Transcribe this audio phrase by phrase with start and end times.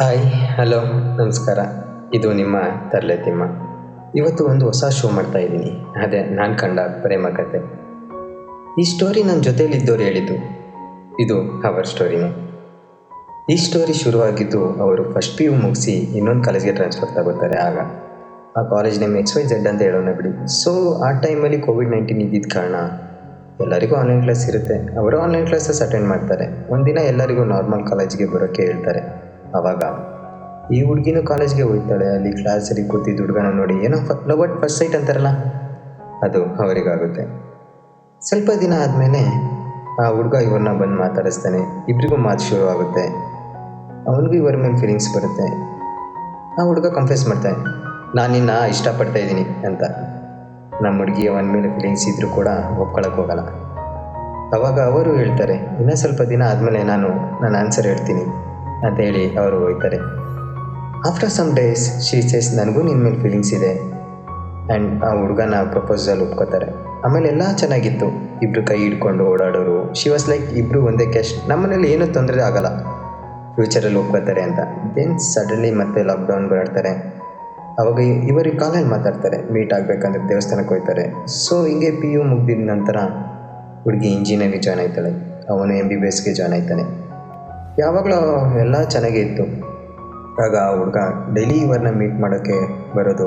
[0.00, 0.18] Hi
[0.56, 0.78] hello
[1.18, 1.60] ನಮಸ್ಕಾರ.
[2.14, 2.56] ಇದು ನಿಮ್ಮ
[2.92, 3.44] ತರಲೆ ತಿಮ್ಮ.
[4.14, 5.70] ಇವತ್ತು ಒಂದು ಹೊಸ ಶೋ ಮಾಡ್ತಾ ಇದ್ದೀನಿ.
[6.04, 7.60] ಅದೇ ನಾನು ಕಂಡ ಪ್ರೇಮ ಕತೆ.
[8.80, 10.36] ಈ ಸ್ಟೋರಿ ನನ್ನ ಜೊತೆಯಲ್ಲಿದ್ದವ್ರು ಹೇಳಿದ್ದು,
[11.24, 11.36] ಇದು
[11.68, 12.30] ಅವರ್ ಸ್ಟೋರಿನೇ
[13.54, 17.78] ಈ ಸ್ಟೋರಿ ಶುರುವಾಗಿದ್ದು ಅವರು ಫಸ್ಟ್ ಪಿ ಯು ಮುಗಿಸಿ ಇನ್ನೊಂದು ಕಾಲೇಜ್ಗೆ ಟ್ರಾನ್ಸ್ಫರ್ ತಗೋತಾರೆ ಆಗ.
[18.58, 20.32] ಆ college name X Y Z ಅಂತ ಹೇಳೋಣ ಬಿಡಿ.
[20.62, 20.72] ಸೊ
[21.06, 22.74] ಆ ಟೈಮಲ್ಲಿ ಕೋವಿಡ್ ನೈನ್ಟೀನ್ ಇದ್ದಿದ್ದ ಕಾರಣ
[23.64, 24.76] ಎಲ್ಲರಿಗೂ ಆನ್ಲೈನ್ ಕ್ಲಾಸ್ ಇರುತ್ತೆ.
[25.02, 26.48] ಅವರು ಆನ್ಲೈನ್ ಕ್ಲಾಸಸ್ ಅಟೆಂಡ್ ಮಾಡ್ತಾರೆ.
[26.72, 29.02] ಒಂದಿನ ಎಲ್ಲರಿಗೂ ನಾರ್ಮಲ್ ಕಾಲೇಜ್ಗೆ ಬರೋಕ್ಕೆ ಹೇಳ್ತಾರೆ.
[29.58, 29.82] ಆವಾಗ
[30.76, 33.98] ಈ ಹುಡುಗಿನೂ ಕಾಲೇಜ್ಗೆ ಹೋಗ್ತಾಳೆ, ಅಲ್ಲಿ ಕ್ಲಾಸಲ್ಲಿ ಕೂತಿದ್ದ ಹುಡುಗನ ನೋಡಿ, ಏನೋ
[34.30, 35.30] ಲವ್ ಅಟ್ ಫಸ್ಟ್ ಸೈಟ್ ಅಂತಾರಲ್ಲ?
[36.26, 37.24] ಅದು ಅವರಿಗಾಗುತ್ತೆ.
[38.22, 39.22] ಸ್ವಲ್ಪ ದಿನ ಆದಮೇಲೆ
[40.02, 41.60] ಆ ಹುಡುಗ ಇವ್ರನ್ನ ಬಂದು ಮಾತಾಡಿಸ್ತಾನೆ.
[41.90, 43.04] ಇಬ್ರಿಗೂ ಮಾತು ಶುರು ಆಗುತ್ತೆ.
[44.10, 45.46] ಅವನಿಗೂ ಇವರ ಮೇಲೆ ಫೀಲಿಂಗ್ಸ್ ಬರುತ್ತೆ.
[46.58, 47.60] ಆ ಹುಡುಗ ಕಂಫ್ಯೂಸ್ ಮಾಡ್ತಾನೆ,
[48.18, 49.82] ನಾನು ನಿನ್ನ ಇಷ್ಟಪಡ್ತಾ ಇದ್ದೀನಿ ಅಂತ.
[50.84, 52.48] ನಮ್ಮ ಹುಡುಗಿ ಅವನ ಮೇಲೆ ಫೀಲಿಂಗ್ಸ್ ಇದ್ದರೂ ಕೂಡ
[52.82, 53.44] ಒಪ್ಕೊಳಕ್ಕೆ ಹೋಗಲ್ಲ.
[54.56, 57.08] ಅವಾಗ ಅವರು ಹೇಳ್ತಾರೆ, ಇನ್ನೂ ಸ್ವಲ್ಪ ದಿನ ಆದಮೇಲೆ ನಾನು
[57.44, 58.24] ನನ್ನ ಆನ್ಸರ್ ಹೇಳ್ತೀನಿ.
[58.84, 59.96] ಅಂತ ಹೇಳಿ ಅವರು ಹೋಗ್ತಾರೆ.
[61.08, 63.80] After some days she says ನನಗೂ ನಿನ್ನ ಮೇಲೆ ಫೀಲಿಂಗ್ಸ್ ಇದೆ.
[63.80, 66.66] ಆ್ಯಂಡ್ ಆ ಹುಡುಗನ ಪ್ರಪೋಸಲ್ ಒಪ್ಕೋತಾರೆ.
[67.04, 68.06] ಆಮೇಲೆ ಎಲ್ಲ ಚೆನ್ನಾಗಿತ್ತು.
[68.42, 69.94] ಇಬ್ಬರು ಕೈ ಹಿಡ್ಕೊಂಡು ಓಡಾಡೋರು.
[69.94, 72.66] ಶಿ ವಾಸ್ ಲೈಕ್ ಇಬ್ಬರು ಒಂದೇ ಕ್ಯಾಶ್ ನಮ್ಮನೇಲಿ ಏನೂ ತೊಂದರೆ ಆಗಲ್ಲ.
[73.54, 74.58] ಫ್ಯೂಚರಲ್ಲಿ ಒಪ್ಕೋತಾರೆ ಅಂತ.
[74.96, 76.88] ದೆನ್ ಸಡನ್ಲಿ ಮತ್ತೆ ಲಾಕ್ಡೌನ್ ಬರ್ತಾರೆ
[77.78, 79.52] ಅವಾಗ ಇವರಿಗೆ ಕಾಲಲ್ಲಿ ಮಾತಾಡ್ತಾರೆ.
[79.52, 81.26] ಮೀಟ್ ಆಗಬೇಕಂದ್ರೆ ದೇವಸ್ಥಾನಕ್ಕೆ ಹೋಗ್ತಾರೆ.
[81.26, 82.96] ಸೊ ಹಿಂಗೆ ಪಿ ಯು ಮುಗ್ದಿದ ನಂತರ
[83.82, 85.10] ಹುಡುಗಿ ಇಂಜಿನಿಯರಿಂಗ್ ಜಾಯ್ನ್ ಆಯ್ತಾಳೆ.
[85.50, 87.05] ಅವನು ಎಂ ಬಿ ಬಿ ಎಸ್ಗೆ ಜಾಯ್ನ್ ಆಯ್ತಾನೆ.
[87.78, 89.42] ಯಾವಾಗಲೂ ಎಲ್ಲ ಚೆನ್ನಾಗೇ ಇತ್ತು.
[90.44, 90.96] ಆಗ ಆ ಹುಡುಗ
[91.34, 92.56] ಡೈಲಿ ಇವರನ್ನ ಮೀಟ್ ಮಾಡೋಕ್ಕೆ
[92.96, 93.26] ಬರೋದು.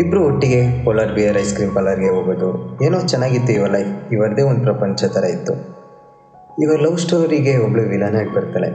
[0.00, 2.78] ಇಬ್ಬರು ಒಟ್ಟಿಗೆ ಪೋಲಾರ್ ಬಿಯರ್ ಐಸ್ ಕ್ರೀಮ್ ಪಾರ್ಲರ್ಗೆ ಹೋಗೋದು.
[2.84, 5.52] ಏನೋ ಚೆನ್ನಾಗಿತ್ತು ಇವರ ಲೈಫ್ ಇವರದೇ ಒಂದು ಪ್ರಪಂಚ ಥರ ಇತ್ತು.
[6.62, 8.68] ಇವರ ಲವ್ ಸ್ಟೋರಿಗೆ ಒಬ್ಳು ವಿಲನ್ ಆಗಿ ಬರ್ತಾಳೆ.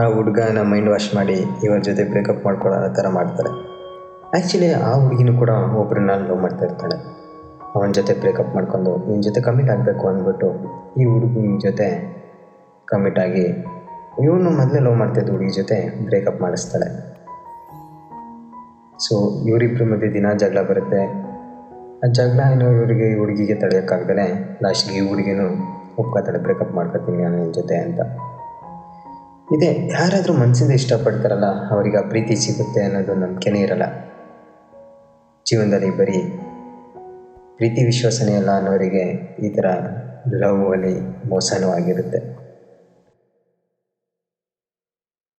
[0.00, 3.50] ಆ ಹುಡುಗನ ಮೈಂಡ್ ವಾಶ್ ಮಾಡಿ ಇವರ ಜೊತೆ ಬ್ರೇಕಪ್ ಮಾಡ್ಕೊಳ್ಳೋ ಥರ ಮಾಡ್ತಾಳೆ.
[4.34, 6.96] ಆ್ಯಕ್ಚುಲಿ ಆ ಹುಡುಗಿನೂ ಕೂಡ ಒಬ್ಬರನ್ನ ಲವ್ ಮಾಡ್ತಾ ಇರ್ತಾಳೆ.
[7.76, 10.46] ಅವನ ಜೊತೆ ಬ್ರೇಕಪ್ ಮಾಡ್ಕೊಂಡು ನಿನ್ನ ಜೊತೆ ಕಮಿಟ್ ಆಗಬೇಕು ಅಂದ್ಬಿಟ್ಟು
[11.00, 12.19] ಈ ಹುಡುಗನ ಜೊತೆ
[12.90, 13.46] ಕಮಿಟ್ ಆಗಿ
[14.24, 16.88] ಇವನು ಮೊದಲೇ ಲವ್ ಮಾಡ್ತಿದ್ದ ಹುಡುಗಿ ಜೊತೆ ಬ್ರೇಕಪ್ ಮಾಡಿಸ್ತಾಳೆ.
[19.04, 19.14] ಸೊ
[19.48, 21.02] ಇವರಿಬ್ಬರ ಮಧ್ಯೆ ದಿನ ಜಗಳ ಬರುತ್ತೆ.
[22.04, 24.26] ಆ ಜಗಳ ಏನೋ ಇವರಿಗೆ ಹುಡುಗಿಗೆ ತಡೆಯೋಕ್ಕಾಗ್ದೇ
[24.62, 25.46] ಲಾಸ್ಟ್ಗೆ ಈ ಹುಡುಗಿನೂ
[25.98, 28.00] ಒಪ್ಕೋತಾಳೆ ಬ್ರೇಕಪ್ ಮಾಡ್ಕೊತೀನಿ ನಾನು ನಿನ್ನ ಜೊತೆ ಅಂತ.
[29.56, 33.86] ಇದೆ, ಯಾರಾದರೂ ಮನಸ್ಸಿಂದ ಇಷ್ಟಪಡ್ತಾರಲ್ಲ, ಅವರಿಗೆ ಆ ಪ್ರೀತಿ ಸಿಗುತ್ತೆ ಅನ್ನೋದು ನಂಬಿಕೆನೇ ಇರಲ್ಲ.
[35.46, 36.18] ಜೀವನದಲ್ಲಿ ಬರೀ
[37.56, 39.04] ಪ್ರೀತಿ ವಿಶ್ವಾಸನೇ ಅಲ್ಲ ಅನ್ನೋರಿಗೆ
[39.46, 39.66] ಈ ಥರ
[40.42, 40.94] ಲವ್ ಅಲ್ಲಿ
[41.28, 41.68] ಮೋಸನೂ